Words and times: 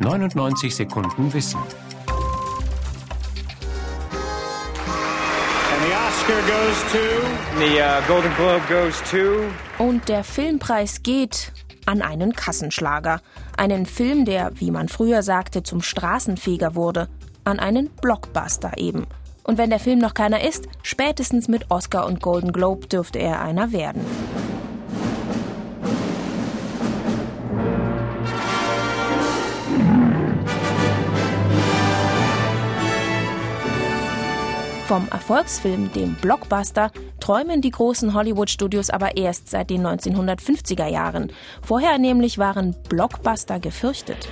99 0.00 0.74
Sekunden 0.74 1.32
Wissen. 1.32 1.60
And 5.70 5.82
the 5.84 5.92
Oscar 5.94 6.40
goes 6.46 6.92
to. 6.92 6.98
The 7.58 7.80
uh, 7.80 8.00
Golden 8.06 8.34
Globe 8.36 8.62
goes 8.68 9.02
to. 9.10 9.50
Und 9.82 10.08
der 10.08 10.24
Filmpreis 10.24 11.02
geht 11.02 11.52
an 11.86 12.02
einen 12.02 12.32
Kassenschlager. 12.32 13.20
Einen 13.56 13.86
Film, 13.86 14.24
der, 14.24 14.52
wie 14.54 14.70
man 14.70 14.88
früher 14.88 15.22
sagte, 15.22 15.62
zum 15.62 15.82
Straßenfeger 15.82 16.74
wurde. 16.74 17.08
An 17.44 17.58
einen 17.58 17.88
Blockbuster 17.88 18.72
eben. 18.76 19.06
Und 19.42 19.58
wenn 19.58 19.70
der 19.70 19.80
Film 19.80 19.98
noch 19.98 20.14
keiner 20.14 20.42
ist, 20.46 20.68
spätestens 20.82 21.48
mit 21.48 21.70
Oscar 21.70 22.06
und 22.06 22.20
Golden 22.20 22.52
Globe 22.52 22.86
dürfte 22.86 23.18
er 23.18 23.40
einer 23.40 23.72
werden. 23.72 24.04
Vom 34.88 35.06
Erfolgsfilm, 35.10 35.92
dem 35.92 36.14
Blockbuster, 36.14 36.90
träumen 37.20 37.60
die 37.60 37.72
großen 37.72 38.14
Hollywood-Studios 38.14 38.88
aber 38.88 39.18
erst 39.18 39.50
seit 39.50 39.68
den 39.68 39.86
1950er 39.86 40.86
Jahren. 40.86 41.30
Vorher 41.60 41.98
nämlich 41.98 42.38
waren 42.38 42.74
Blockbuster 42.88 43.60
gefürchtet. 43.60 44.26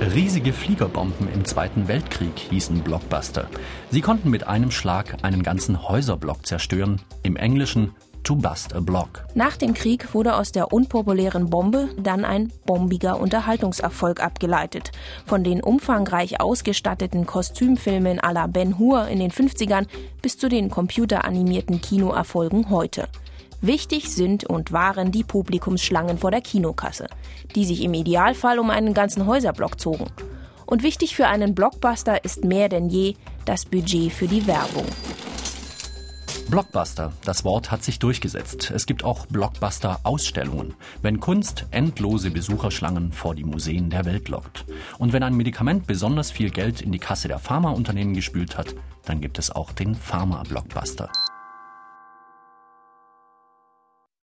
Riesige 0.00 0.54
Fliegerbomben 0.54 1.28
im 1.34 1.44
Zweiten 1.44 1.86
Weltkrieg 1.86 2.38
hießen 2.38 2.80
Blockbuster. 2.80 3.50
Sie 3.90 4.00
konnten 4.00 4.30
mit 4.30 4.46
einem 4.46 4.70
Schlag 4.70 5.18
einen 5.20 5.42
ganzen 5.42 5.86
Häuserblock 5.86 6.46
zerstören, 6.46 6.98
im 7.22 7.36
Englischen 7.36 7.94
to 8.24 8.34
bust 8.34 8.74
a 8.74 8.80
block. 8.80 9.24
Nach 9.34 9.56
dem 9.56 9.74
Krieg 9.74 10.14
wurde 10.14 10.36
aus 10.36 10.50
der 10.50 10.72
unpopulären 10.72 11.50
Bombe 11.50 11.88
dann 11.96 12.24
ein 12.24 12.52
bombiger 12.66 13.20
Unterhaltungserfolg 13.20 14.22
abgeleitet. 14.22 14.90
Von 15.26 15.44
den 15.44 15.62
umfangreich 15.62 16.40
ausgestatteten 16.40 17.26
Kostümfilmen 17.26 18.18
à 18.20 18.32
la 18.32 18.46
Ben 18.46 18.78
Hur 18.78 19.06
in 19.06 19.20
den 19.20 19.30
50ern 19.30 19.86
bis 20.22 20.38
zu 20.38 20.48
den 20.48 20.70
computeranimierten 20.70 21.80
Kinoerfolgen 21.80 22.70
heute. 22.70 23.08
Wichtig 23.60 24.10
sind 24.10 24.44
und 24.44 24.72
waren 24.72 25.10
die 25.10 25.24
Publikumsschlangen 25.24 26.18
vor 26.18 26.30
der 26.30 26.42
Kinokasse, 26.42 27.06
die 27.54 27.64
sich 27.64 27.82
im 27.82 27.94
Idealfall 27.94 28.58
um 28.58 28.70
einen 28.70 28.92
ganzen 28.92 29.26
Häuserblock 29.26 29.80
zogen. 29.80 30.10
Und 30.66 30.82
wichtig 30.82 31.14
für 31.14 31.28
einen 31.28 31.54
Blockbuster 31.54 32.24
ist 32.24 32.44
mehr 32.44 32.68
denn 32.68 32.88
je 32.88 33.14
das 33.44 33.64
Budget 33.64 34.12
für 34.12 34.26
die 34.26 34.46
Werbung. 34.46 34.86
Blockbuster, 36.54 37.12
das 37.24 37.44
Wort 37.44 37.72
hat 37.72 37.82
sich 37.82 37.98
durchgesetzt. 37.98 38.70
Es 38.70 38.86
gibt 38.86 39.02
auch 39.02 39.26
Blockbuster-Ausstellungen, 39.26 40.74
wenn 41.02 41.18
Kunst 41.18 41.66
endlose 41.72 42.30
Besucherschlangen 42.30 43.10
vor 43.10 43.34
die 43.34 43.42
Museen 43.42 43.90
der 43.90 44.04
Welt 44.04 44.28
lockt. 44.28 44.64
Und 44.98 45.12
wenn 45.12 45.24
ein 45.24 45.34
Medikament 45.34 45.88
besonders 45.88 46.30
viel 46.30 46.50
Geld 46.50 46.80
in 46.80 46.92
die 46.92 47.00
Kasse 47.00 47.26
der 47.26 47.40
Pharmaunternehmen 47.40 48.14
gespült 48.14 48.56
hat, 48.56 48.72
dann 49.04 49.20
gibt 49.20 49.40
es 49.40 49.50
auch 49.50 49.72
den 49.72 49.96
Pharma-Blockbuster. 49.96 51.10